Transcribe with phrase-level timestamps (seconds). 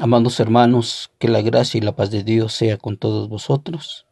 [0.00, 4.06] Amados hermanos, que la gracia y la paz de Dios sea con todos vosotros.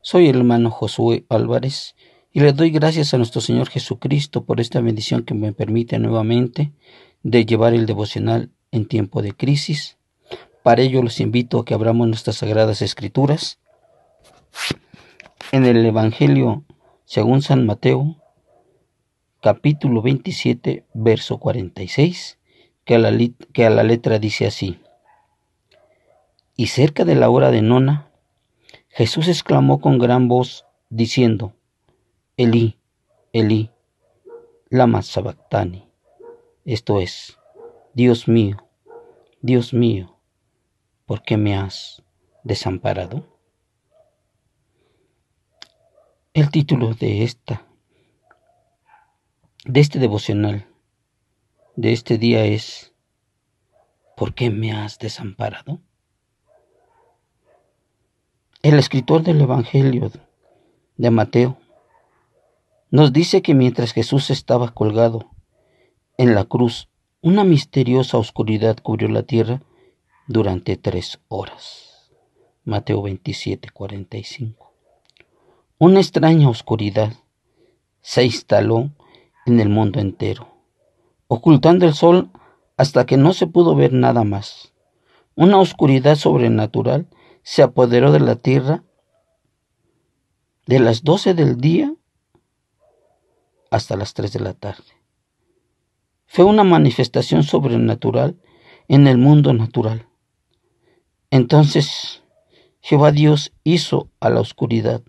[0.00, 1.96] Soy el hermano Josué Álvarez
[2.32, 6.72] y le doy gracias a nuestro Señor Jesucristo por esta bendición que me permite nuevamente
[7.22, 9.98] de llevar el devocional en tiempo de crisis.
[10.62, 13.58] Para ello los invito a que abramos nuestras sagradas escrituras
[15.52, 16.64] en el Evangelio
[17.04, 18.16] según San Mateo,
[19.42, 22.38] capítulo 27, verso 46,
[22.86, 23.12] que a la,
[23.52, 24.78] que a la letra dice así.
[26.60, 28.10] Y cerca de la hora de nona,
[28.88, 31.54] Jesús exclamó con gran voz, diciendo,
[32.36, 32.80] Elí,
[33.32, 33.70] Elí,
[34.68, 35.88] lama sabactani.
[36.64, 37.38] Esto es,
[37.94, 38.56] Dios mío,
[39.40, 40.18] Dios mío,
[41.06, 42.02] ¿por qué me has
[42.42, 43.24] desamparado?
[46.34, 47.68] El título de esta,
[49.64, 50.66] de este devocional,
[51.76, 52.92] de este día es,
[54.16, 55.80] ¿por qué me has desamparado?
[58.68, 60.10] El escritor del Evangelio
[60.98, 61.56] de Mateo
[62.90, 65.30] nos dice que mientras Jesús estaba colgado
[66.18, 66.90] en la cruz,
[67.22, 69.62] una misteriosa oscuridad cubrió la tierra
[70.26, 72.10] durante tres horas.
[72.66, 74.70] Mateo 27, 45.
[75.78, 77.14] Una extraña oscuridad
[78.02, 78.90] se instaló
[79.46, 80.46] en el mundo entero,
[81.26, 82.28] ocultando el sol
[82.76, 84.74] hasta que no se pudo ver nada más.
[85.36, 87.08] Una oscuridad sobrenatural
[87.48, 88.84] se apoderó de la tierra
[90.66, 91.94] de las doce del día
[93.70, 94.84] hasta las tres de la tarde.
[96.26, 98.38] Fue una manifestación sobrenatural
[98.86, 100.06] en el mundo natural.
[101.30, 102.22] Entonces
[102.82, 105.00] Jehová Dios hizo a la oscuridad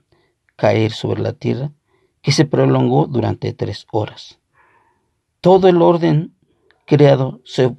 [0.55, 1.73] caer sobre la tierra
[2.21, 4.39] que se prolongó durante tres horas.
[5.41, 6.37] Todo el orden
[6.85, 7.75] creado se,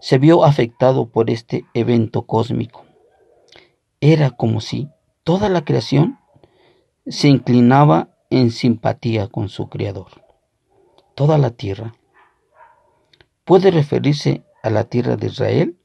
[0.00, 2.87] se vio afectado por este evento cósmico.
[4.00, 4.88] Era como si
[5.24, 6.18] toda la creación
[7.06, 10.24] se inclinaba en simpatía con su Creador.
[11.14, 11.94] Toda la tierra
[13.44, 15.78] puede referirse a la tierra de Israel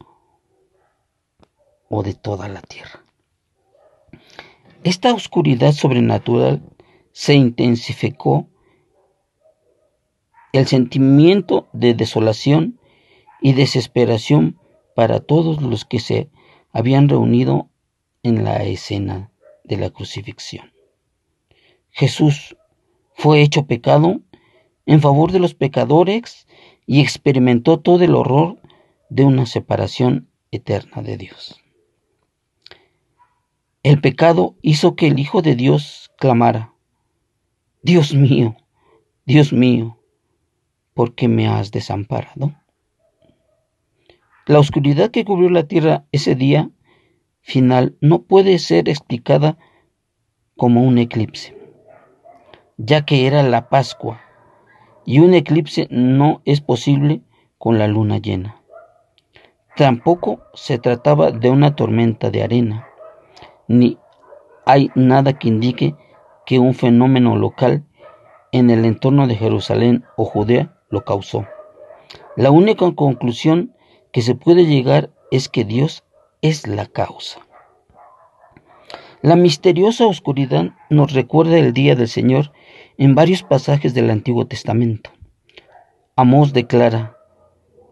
[1.90, 3.04] o de toda la tierra.
[4.84, 6.62] Esta oscuridad sobrenatural
[7.14, 8.48] se intensificó
[10.52, 12.80] el sentimiento de desolación
[13.42, 14.60] y desesperación
[14.96, 16.30] para todos los que se
[16.72, 17.70] habían reunido
[18.24, 19.32] en la escena
[19.64, 20.74] de la crucifixión.
[21.92, 22.58] Jesús
[23.14, 24.22] fue hecho pecado
[24.86, 26.48] en favor de los pecadores
[26.86, 28.60] y experimentó todo el horror
[29.10, 31.62] de una separación eterna de Dios.
[33.84, 36.74] El pecado hizo que el Hijo de Dios clamara,
[37.82, 38.56] Dios mío,
[39.26, 40.00] Dios mío,
[40.94, 42.56] ¿por qué me has desamparado?
[44.46, 46.70] La oscuridad que cubrió la tierra ese día
[47.44, 49.58] final no puede ser explicada
[50.56, 51.56] como un eclipse,
[52.78, 54.22] ya que era la Pascua
[55.06, 57.22] y un eclipse no es posible
[57.58, 58.62] con la luna llena.
[59.76, 62.88] Tampoco se trataba de una tormenta de arena,
[63.68, 63.98] ni
[64.66, 65.96] hay nada que indique
[66.46, 67.84] que un fenómeno local
[68.54, 71.46] en el entorno de Jerusalén o Judea lo causó.
[72.38, 73.76] La única conclusión
[74.14, 76.06] que se puede llegar es que Dios
[76.44, 77.40] es la causa.
[79.22, 82.52] La misteriosa oscuridad nos recuerda el día del Señor
[82.98, 85.10] en varios pasajes del Antiguo Testamento.
[86.18, 87.16] Amós declara,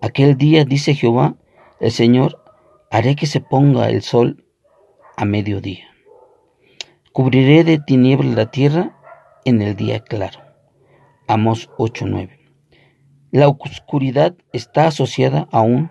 [0.01, 1.38] aquel día dice Jehová,
[1.79, 2.44] el Señor,
[2.91, 4.45] haré que se ponga el sol
[5.16, 5.85] a mediodía.
[7.13, 9.00] Cubriré de tinieblas la tierra
[9.45, 10.39] en el día claro.
[11.25, 12.38] Amós 8:9.
[13.31, 15.89] La oscuridad está asociada aún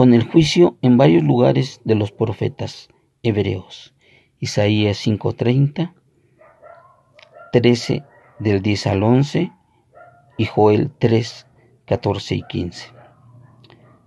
[0.00, 2.88] con el juicio en varios lugares de los profetas
[3.22, 3.92] hebreos.
[4.38, 5.92] Isaías 5:30,
[7.52, 8.04] 13
[8.38, 9.52] del 10 al 11
[10.38, 11.46] y Joel 3,
[11.84, 12.88] 14 y 15.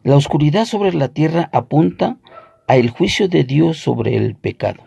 [0.01, 2.17] La oscuridad sobre la tierra apunta
[2.67, 4.85] a el juicio de Dios sobre el pecado.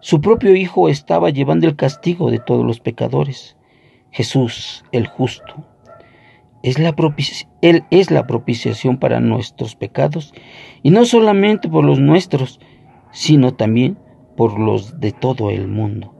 [0.00, 3.56] Su propio Hijo estaba llevando el castigo de todos los pecadores.
[4.10, 5.64] Jesús, el justo,
[6.62, 6.94] es la
[7.62, 10.34] Él es la propiciación para nuestros pecados,
[10.82, 12.60] y no solamente por los nuestros,
[13.12, 13.98] sino también
[14.36, 16.14] por los de todo el mundo.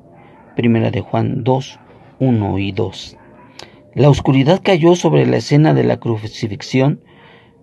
[0.56, 1.80] Primera de Juan 2,
[2.18, 3.16] 1 y 2.
[3.94, 7.02] La oscuridad cayó sobre la escena de la crucifixión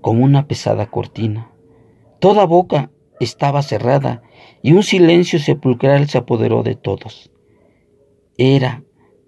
[0.02, 1.52] como una pesada cortina.
[2.20, 4.22] Toda boca estaba cerrada
[4.62, 7.32] y un silencio sepulcral se apoderó de todos.
[8.38, 8.84] Era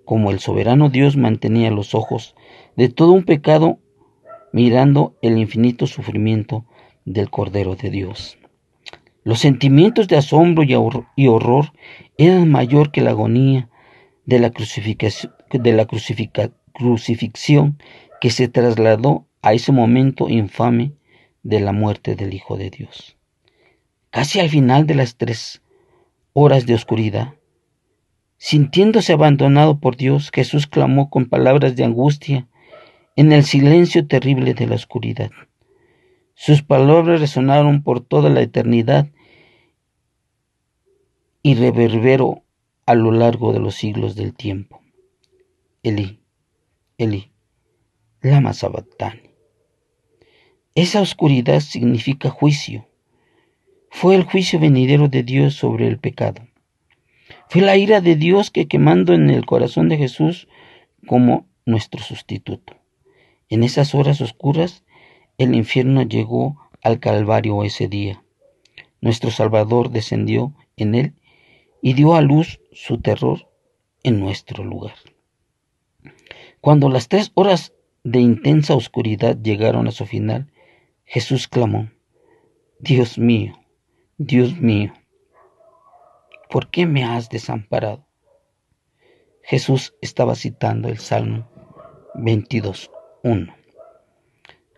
[0.06, 2.36] como el soberano Dios mantenía los ojos
[2.80, 3.78] de todo un pecado
[4.54, 6.66] mirando el infinito sufrimiento
[7.04, 8.38] del Cordero de Dios.
[9.26, 11.74] Los sentimientos de asombro y horror
[12.18, 13.68] eran mayor que la agonía
[14.24, 14.54] de la,
[15.52, 15.88] de la
[16.74, 17.78] crucifixión
[18.22, 20.94] que se trasladó a ese momento infame
[21.44, 23.18] de la muerte del Hijo de Dios.
[24.10, 25.62] Casi al final de las tres
[26.32, 27.34] horas de oscuridad,
[28.38, 32.48] sintiéndose abandonado por Dios, Jesús clamó con palabras de angustia
[33.20, 35.30] en el silencio terrible de la oscuridad.
[36.36, 39.10] Sus palabras resonaron por toda la eternidad
[41.44, 42.46] y reverberó
[42.86, 44.82] a lo largo de los siglos del tiempo.
[45.84, 46.22] Eli,
[46.98, 47.34] Eli,
[48.22, 49.32] lama sabachthani.
[50.74, 52.88] Esa oscuridad significa juicio.
[53.90, 56.48] Fue el juicio venidero de Dios sobre el pecado.
[57.50, 60.48] Fue la ira de Dios que quemando en el corazón de Jesús
[61.06, 62.79] como nuestro sustituto.
[63.50, 64.84] En esas horas oscuras
[65.38, 68.24] el infierno llegó al Calvario ese día.
[69.02, 71.14] Nuestro Salvador descendió en él
[71.82, 73.50] y dio a luz su terror
[74.04, 74.96] en nuestro lugar.
[76.62, 77.74] Cuando las tres horas
[78.04, 80.52] de intensa oscuridad llegaron a su final,
[81.06, 81.90] Jesús clamó,
[82.80, 83.60] Dios mío,
[84.18, 84.94] Dios mío,
[86.50, 88.06] ¿por qué me has desamparado?
[89.42, 91.50] Jesús estaba citando el Salmo
[93.24, 93.54] 22.1.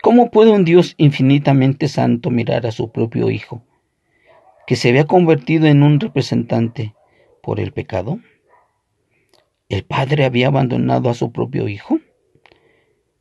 [0.02, 3.64] ¿Cómo puede un Dios infinitamente santo mirar a su propio Hijo,
[4.66, 6.96] que se había convertido en un representante
[7.44, 8.20] por el pecado?
[9.70, 12.00] ¿El Padre había abandonado a su propio Hijo?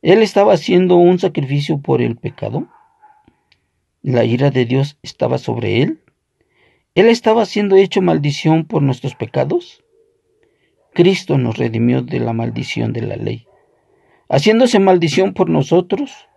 [0.01, 2.67] ¿Él estaba haciendo un sacrificio por el pecado?
[4.01, 6.01] ¿La ira de Dios estaba sobre él?
[6.95, 9.83] ¿Él estaba siendo hecho maldición por nuestros pecados?
[10.93, 13.45] Cristo nos redimió de la maldición de la ley,
[14.31, 16.27] haciéndose maldición por nosotros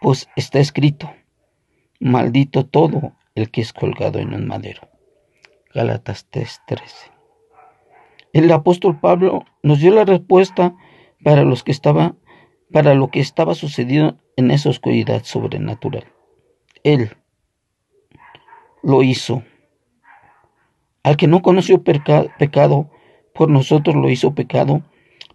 [0.00, 1.12] pues está escrito,
[2.00, 4.88] maldito todo el que es colgado en un madero.
[5.74, 6.82] Gálatas 3:13.
[8.32, 10.74] El apóstol Pablo nos dio la respuesta
[11.22, 12.14] para los que estaba
[12.72, 16.06] para lo que estaba sucediendo en esa oscuridad sobrenatural.
[16.84, 17.16] Él
[18.82, 19.42] lo hizo.
[21.02, 22.90] Al que no conoció pecado,
[23.34, 24.82] por nosotros lo hizo pecado,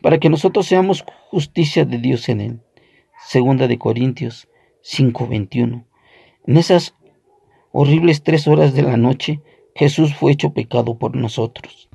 [0.07, 2.61] para que nosotros seamos justicia de Dios en él.
[3.27, 4.47] Segunda de Corintios
[4.81, 5.85] 5:21.
[6.45, 6.95] En esas
[7.73, 9.41] horribles tres horas de la noche,
[9.75, 11.89] Jesús fue hecho pecado por nosotros.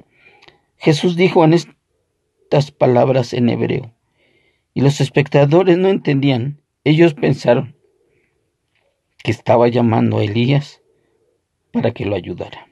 [0.76, 3.94] Jesús dijo en estas palabras en hebreo,
[4.74, 6.60] y los espectadores no entendían.
[6.84, 7.76] Ellos pensaron
[9.24, 10.82] que estaba llamando a Elías
[11.72, 12.68] para que lo ayudara.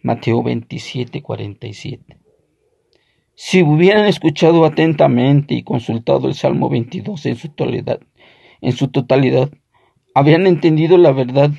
[0.00, 2.19] Mateo 27, 47.
[3.42, 8.00] Si hubieran escuchado atentamente y consultado el Salmo 22 en su totalidad,
[8.60, 9.50] en su totalidad,
[10.14, 11.50] habían entendido la verdad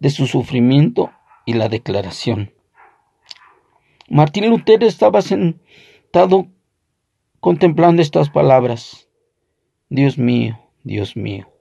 [0.00, 1.12] de su sufrimiento
[1.44, 2.54] y la declaración.
[4.08, 6.46] Martín Lutero estaba sentado
[7.40, 9.10] contemplando estas palabras.
[9.90, 11.52] Dios mío, Dios mío,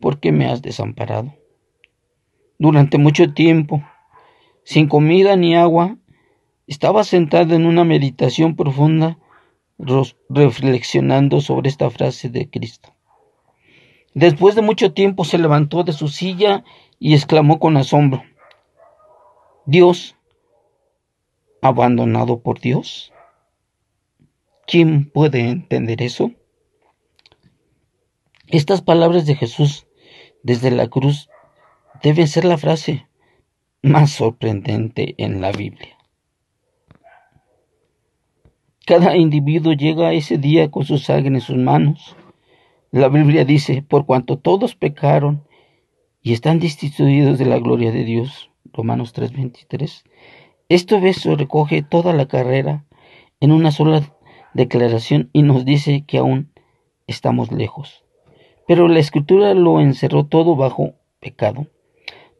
[0.00, 1.32] ¿por qué me has desamparado?
[2.58, 3.84] Durante mucho tiempo,
[4.64, 5.96] sin comida ni agua,
[6.68, 9.18] estaba sentado en una meditación profunda,
[10.28, 12.94] reflexionando sobre esta frase de Cristo.
[14.14, 16.64] Después de mucho tiempo se levantó de su silla
[16.98, 18.22] y exclamó con asombro,
[19.64, 20.16] Dios,
[21.62, 23.12] abandonado por Dios.
[24.66, 26.32] ¿Quién puede entender eso?
[28.46, 29.86] Estas palabras de Jesús
[30.42, 31.30] desde la cruz
[32.02, 33.06] deben ser la frase
[33.82, 35.97] más sorprendente en la Biblia.
[38.88, 42.16] Cada individuo llega a ese día con su sangre en sus manos
[42.90, 45.44] la Biblia dice, por cuanto todos pecaron
[46.22, 48.50] y están destituidos de la gloria de Dios.
[48.72, 50.04] Romanos 3:23.
[50.70, 52.86] Este verso recoge toda la carrera
[53.40, 54.16] en una sola
[54.54, 56.50] declaración y nos dice que aún
[57.06, 58.06] estamos lejos.
[58.66, 61.66] Pero la escritura lo encerró todo bajo pecado,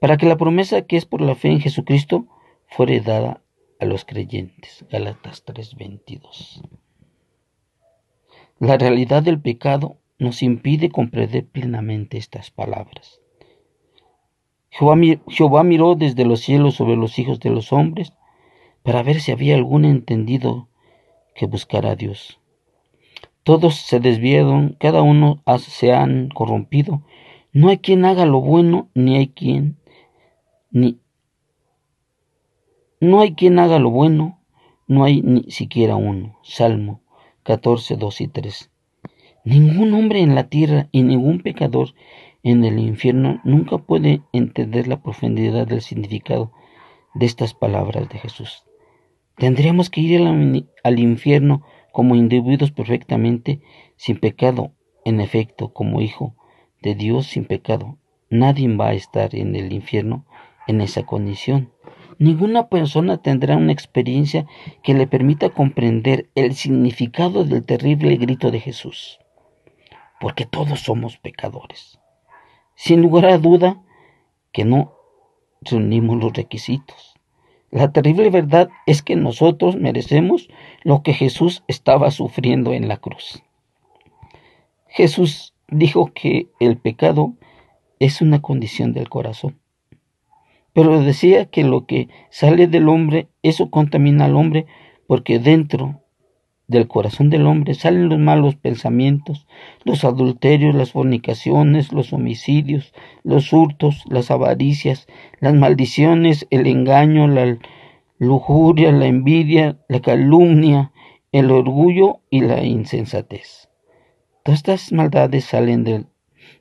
[0.00, 2.24] para que la promesa que es por la fe en Jesucristo
[2.68, 3.42] fuere dada
[3.80, 4.84] a los creyentes.
[4.90, 6.62] Galatas 3:22.
[8.58, 13.20] La realidad del pecado nos impide comprender plenamente estas palabras.
[14.70, 18.12] Jehová, miró desde los cielos sobre los hijos de los hombres
[18.82, 20.68] para ver si había algún entendido
[21.34, 22.40] que buscara a Dios.
[23.42, 27.02] Todos se desviaron, cada uno se han corrompido.
[27.52, 29.78] No hay quien haga lo bueno, ni hay quien,
[30.70, 30.98] ni,
[33.00, 34.40] no hay quien haga lo bueno,
[34.86, 36.38] no hay ni siquiera uno.
[36.42, 37.00] Salmo
[37.44, 38.70] 14, 2 y 3.
[39.44, 41.94] Ningún hombre en la tierra y ningún pecador
[42.42, 46.52] en el infierno nunca puede entender la profundidad del significado
[47.14, 48.64] de estas palabras de Jesús.
[49.36, 50.20] Tendríamos que ir
[50.82, 51.62] al, infierno
[51.92, 53.60] como individuos perfectamente
[53.96, 54.72] sin pecado,
[55.04, 56.34] en efecto, como hijo
[56.82, 57.98] de Dios sin pecado.
[58.30, 60.26] Nadie va a estar en el infierno
[60.66, 61.72] en esa condición.
[62.18, 64.46] Ninguna persona tendrá una experiencia
[64.82, 69.20] que le permita comprender el significado del terrible grito de Jesús,
[70.20, 72.00] porque todos somos pecadores.
[72.74, 73.80] Sin lugar a duda
[74.52, 74.94] que no
[75.60, 77.14] reunimos los requisitos.
[77.70, 80.48] La terrible verdad es que nosotros merecemos
[80.82, 83.44] lo que Jesús estaba sufriendo en la cruz.
[84.88, 87.34] Jesús dijo que el pecado
[88.00, 89.60] es una condición del corazón.
[90.78, 94.66] Pero decía que lo que sale del hombre, eso contamina al hombre,
[95.08, 96.02] porque dentro
[96.68, 99.48] del corazón del hombre salen los malos pensamientos,
[99.82, 102.94] los adulterios, las fornicaciones, los homicidios,
[103.24, 105.08] los hurtos, las avaricias,
[105.40, 107.58] las maldiciones, el engaño, la
[108.18, 110.92] lujuria, la envidia, la calumnia,
[111.32, 113.68] el orgullo y la insensatez.
[114.44, 116.04] Todas estas maldades salen de,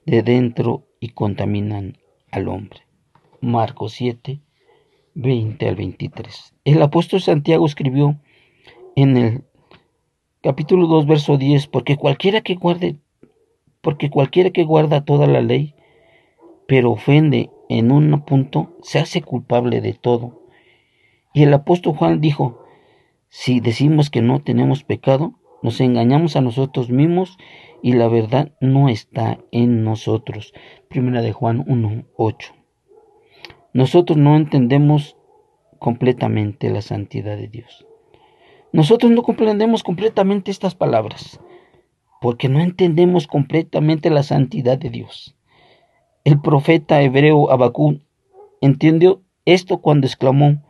[0.08, 2.00] de dentro y contaminan
[2.32, 2.87] al hombre.
[3.42, 4.42] Marcos 7,
[5.14, 6.54] 20 al 23.
[6.66, 8.20] El apóstol Santiago escribió
[8.96, 9.44] en el
[10.42, 12.98] capítulo 2, verso 10, porque cualquiera que guarde,
[13.82, 15.76] porque cualquiera que guarda toda la ley,
[16.68, 20.42] pero ofende en un punto, se hace culpable de todo.
[21.34, 22.64] Y el apóstol Juan dijo,
[23.30, 27.38] si decimos que no tenemos pecado, nos engañamos a nosotros mismos
[27.82, 30.54] y la verdad no está en nosotros.
[30.90, 32.57] Primera de Juan 1, 8.
[33.78, 35.16] Nosotros no entendemos
[35.78, 37.86] completamente la santidad de Dios.
[38.72, 41.40] Nosotros no comprendemos completamente estas palabras,
[42.20, 45.36] porque no entendemos completamente la santidad de Dios.
[46.24, 48.00] El profeta hebreo Abacú
[48.62, 50.64] entendió esto cuando exclamó,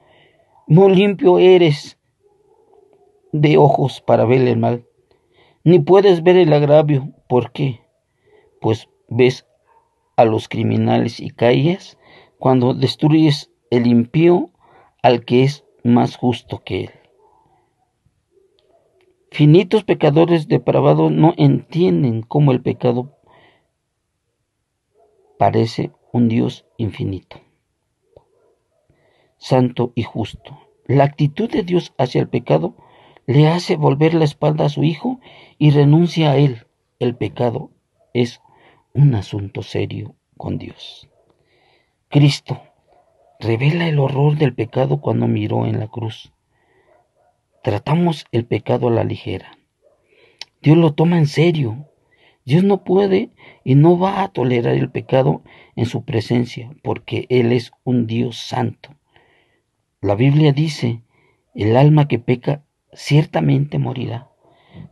[0.68, 1.98] no limpio eres
[3.32, 4.86] de ojos para ver el mal,
[5.64, 7.14] ni puedes ver el agravio.
[7.30, 7.80] ¿Por qué?
[8.60, 9.48] Pues ves
[10.18, 11.98] a los criminales y calles
[12.40, 14.50] cuando destruyes el impío
[15.02, 16.92] al que es más justo que él.
[19.32, 23.18] Finitos pecadores depravados no entienden cómo el pecado
[25.38, 27.40] parece un Dios infinito,
[29.38, 30.58] santo y justo.
[30.86, 32.76] La actitud de Dios hacia el pecado
[33.26, 35.20] le hace volver la espalda a su Hijo
[35.58, 36.66] y renuncia a él.
[36.98, 37.70] El pecado
[38.14, 38.42] es
[38.94, 41.10] un asunto serio con Dios.
[42.10, 42.62] Cristo
[43.38, 46.32] revela el horror del pecado cuando miró en la cruz.
[47.64, 49.58] Tratamos el pecado a la ligera.
[50.62, 51.90] Dios lo toma en serio.
[52.46, 53.32] Dios no puede
[53.66, 55.42] y no va a tolerar el pecado
[55.76, 58.96] en su presencia porque Él es un Dios santo.
[60.00, 61.04] La Biblia dice,
[61.56, 64.30] el alma que peca ciertamente morirá,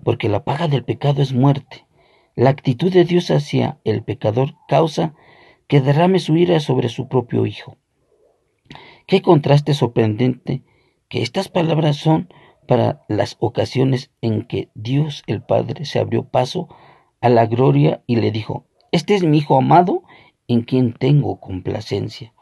[0.04, 1.86] porque la paga del pecado es muerte.
[2.36, 5.16] La actitud de Dios hacia el pecador causa
[5.68, 7.78] que derrame su ira sobre su propio Hijo.
[9.08, 10.64] Qué contraste sorprendente
[11.10, 12.30] que estas palabras son
[12.68, 16.68] para las ocasiones en que Dios el Padre se abrió paso
[17.22, 20.04] a la gloria y le dijo, Este es mi Hijo amado
[20.48, 22.34] en quien tengo complacencia.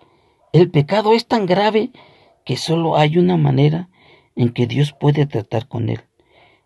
[0.52, 1.92] El pecado es tan grave
[2.46, 3.90] que solo hay una manera
[4.36, 6.02] en que Dios puede tratar con él.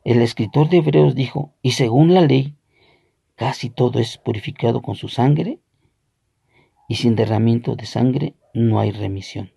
[0.04, 2.56] El escritor de Hebreos dijo, y según la ley,
[3.36, 5.60] casi todo es purificado con su sangre,
[6.88, 9.52] y sin derramamiento de sangre no hay remisión.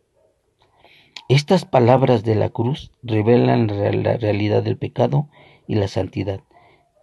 [1.28, 5.28] Estas palabras de la cruz revelan la realidad del pecado
[5.66, 6.40] y la santidad.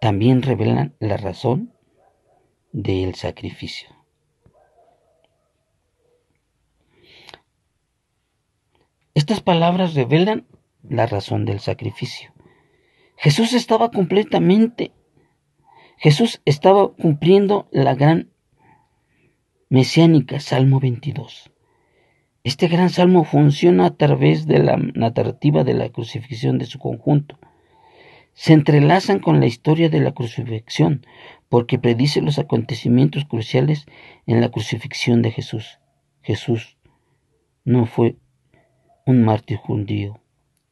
[0.00, 1.72] También revelan la razón
[2.72, 3.88] del sacrificio.
[9.14, 10.46] Estas palabras revelan
[10.88, 12.32] la razón del sacrificio.
[13.16, 14.92] Jesús estaba completamente,
[15.96, 18.30] Jesús estaba cumpliendo la gran
[19.70, 21.50] mesiánica, Salmo 22.
[22.42, 27.38] Este gran salmo funciona a través de la narrativa de la crucifixión de su conjunto.
[28.32, 31.04] Se entrelazan con la historia de la crucifixión
[31.50, 33.84] porque predice los acontecimientos cruciales
[34.26, 35.80] en la crucifixión de Jesús.
[36.22, 36.78] Jesús
[37.64, 38.16] no fue
[39.04, 40.22] un mártir judío.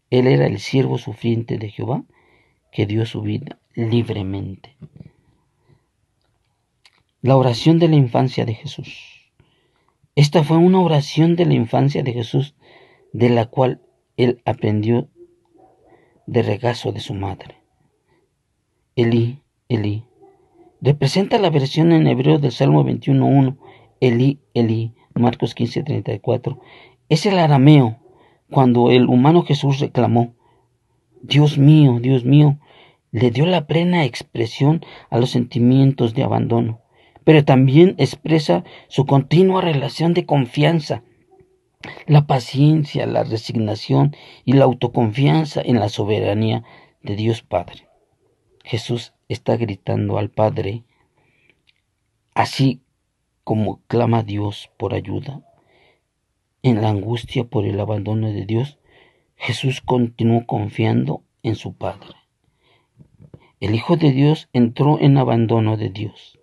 [0.09, 2.05] Él era el siervo sufriente de Jehová
[2.73, 4.77] que dio su vida libremente.
[7.27, 9.33] La oración de la infancia de Jesús.
[10.15, 12.55] Esta fue una oración de la infancia de Jesús
[13.13, 13.81] de la cual
[14.17, 15.09] él aprendió
[16.29, 17.57] de regazo de su madre.
[18.95, 20.05] Elí, Elí,
[20.81, 23.57] representa la versión en hebreo del Salmo 21.1
[23.99, 26.61] Eli, Eli, Marcos 15, 34,
[27.09, 27.99] es el arameo
[28.53, 30.37] cuando el humano Jesús reclamó,
[31.23, 32.61] Dios mío, Dios mío,
[33.11, 36.86] le dio la plena expresión a los sentimientos de abandono,
[37.27, 41.03] pero también expresa su continua relación de confianza,
[42.07, 44.15] la paciencia, la resignación
[44.45, 46.63] y la autoconfianza en la soberanía
[47.03, 47.89] de Dios Padre.
[48.63, 50.85] Jesús está gritando al Padre,
[52.33, 52.81] así
[53.43, 55.43] como clama Dios por ayuda.
[56.63, 58.79] En la angustia por el abandono de Dios,
[59.35, 62.15] Jesús continuó confiando en su Padre.
[63.59, 66.36] El Hijo de Dios entró en abandono de Dios.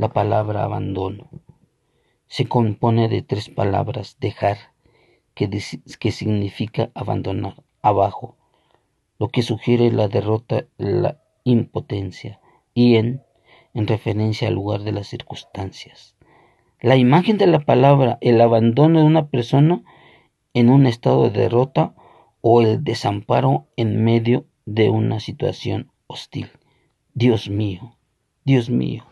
[0.00, 1.28] La palabra abandono
[2.26, 4.56] se compone de tres palabras, dejar,
[5.34, 5.46] que,
[5.98, 8.34] que significa abandonar, abajo,
[9.18, 12.40] lo que sugiere la derrota, la impotencia,
[12.72, 13.22] y en,
[13.74, 16.16] en referencia al lugar de las circunstancias.
[16.80, 19.82] La imagen de la palabra, el abandono de una persona
[20.54, 21.94] en un estado de derrota
[22.40, 26.48] o el desamparo en medio de una situación hostil.
[27.12, 27.98] Dios mío,
[28.46, 29.04] Dios mío,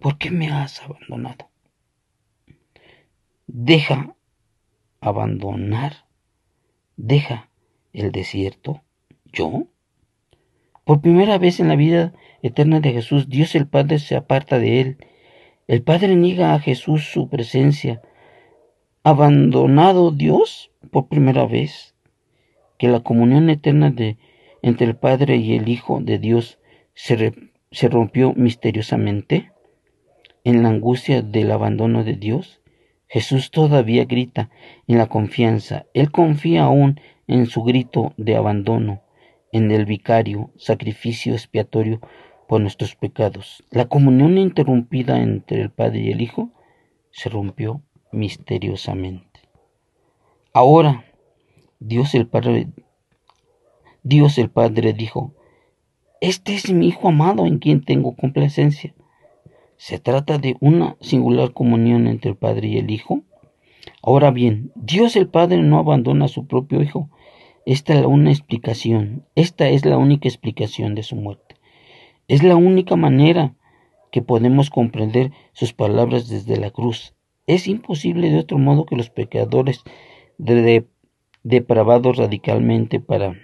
[0.00, 1.50] ¿por qué me has abandonado?
[3.46, 4.14] Deja
[5.00, 6.06] abandonar,
[6.96, 7.50] deja
[7.92, 8.82] el desierto,
[9.24, 9.66] yo.
[10.84, 14.80] Por primera vez en la vida eterna de Jesús, Dios el Padre se aparta de
[14.80, 14.98] él.
[15.66, 18.00] El Padre niega a Jesús su presencia.
[19.02, 21.94] Abandonado Dios por primera vez,
[22.78, 24.18] que la comunión eterna de,
[24.62, 26.58] entre el Padre y el Hijo de Dios
[26.94, 27.32] se,
[27.88, 29.52] rompió misteriosamente
[30.48, 32.62] en la angustia del abandono de Dios.
[33.06, 34.48] Jesús todavía grita
[34.86, 35.84] en la confianza.
[35.92, 39.02] Él confía aún en su grito de abandono,
[39.52, 42.00] en el vicario, sacrificio expiatorio
[42.48, 43.62] por nuestros pecados.
[43.70, 46.48] La comunión interrumpida entre el Padre y el Hijo
[47.10, 49.40] se rompió misteriosamente.
[50.54, 51.04] Ahora,
[51.78, 52.68] Dios el Padre,
[54.02, 55.34] Dios el Padre dijo,
[56.22, 58.94] este es mi Hijo amado en quien tengo complacencia.
[59.78, 63.22] Se trata de una singular comunión entre el Padre y el Hijo.
[64.02, 67.08] Ahora bien, Dios el Padre no abandona a su propio Hijo.
[67.64, 69.24] Esta es la una explicación.
[69.36, 71.54] Esta es la única explicación de su muerte.
[72.26, 73.54] Es la única manera
[74.10, 77.14] que podemos comprender sus palabras desde la cruz.
[77.46, 79.84] Es imposible de otro modo que los pecadores
[81.44, 83.36] depravados radicalmente para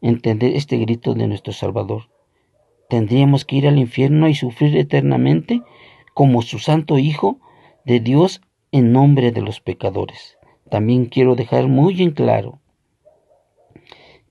[0.00, 2.15] entender este grito de nuestro Salvador.
[2.88, 5.62] Tendríamos que ir al infierno y sufrir eternamente
[6.14, 7.38] como su santo Hijo
[7.84, 8.40] de Dios
[8.72, 10.38] en nombre de los pecadores.
[10.70, 12.60] También quiero dejar muy en claro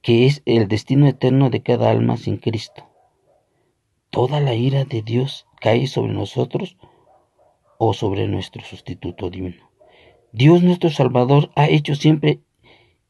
[0.01, 2.85] que es el destino eterno de cada alma sin Cristo.
[4.11, 6.77] Toda la ira de Dios cae sobre nosotros
[7.79, 9.71] o sobre nuestro sustituto divino.
[10.31, 12.41] Dios nuestro Salvador ha hecho siempre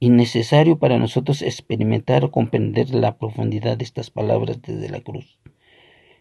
[0.06, 5.40] innecesario para nosotros experimentar o comprender la profundidad de estas palabras desde la cruz.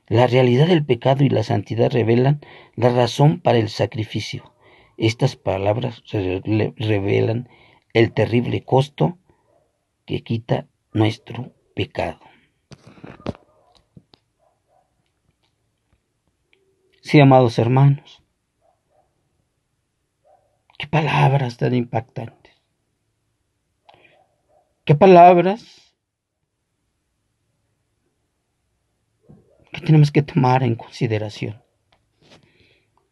[0.06, 2.40] La realidad del pecado y la santidad revelan
[2.76, 4.52] la razón para el sacrificio.
[4.96, 7.48] Estas palabras revelan
[7.94, 9.18] el terrible costo
[10.04, 12.20] que quita nuestro pecado.
[17.00, 18.22] Sí, amados hermanos,
[20.78, 22.43] qué palabras tan impactantes.
[24.86, 25.96] ¿Qué palabras
[29.72, 31.62] que tenemos que tomar en consideración?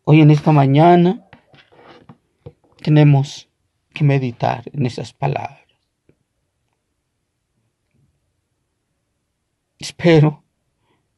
[0.04, 1.26] Hoy en esta mañana
[2.82, 3.48] tenemos
[3.94, 5.66] que meditar en esas palabras.
[9.78, 10.44] Espero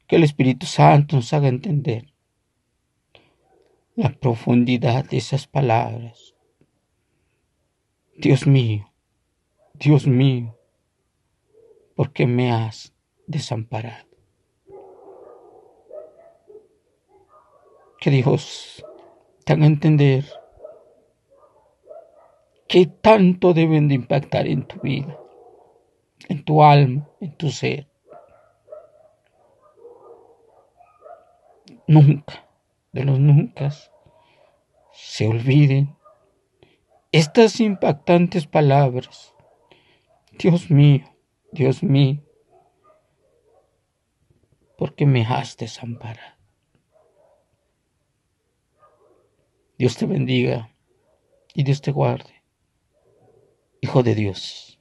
[0.07, 2.13] que el Espíritu Santo nos haga entender
[3.95, 6.33] la profundidad de esas palabras.
[8.15, 8.94] Dios mío,
[9.77, 10.57] Dios mío,
[11.95, 12.93] ¿por qué me has
[13.27, 14.07] desamparado?
[17.99, 18.85] Que Dios
[19.43, 20.23] te haga entender
[22.69, 25.19] qué tanto deben de impactar en tu vida,
[26.29, 27.89] en tu alma, en tu ser.
[31.85, 32.47] Nunca,
[32.93, 33.71] de los nunca,
[34.93, 35.97] se olviden
[37.11, 39.34] estas impactantes palabras
[40.37, 41.15] Dios mío,
[41.51, 42.21] Dios mío,
[44.77, 46.35] ¿por qué me has desamparado?
[49.77, 50.75] Dios te bendiga
[51.53, 52.43] y Dios te guarde.
[53.81, 54.79] Hijo de Dios.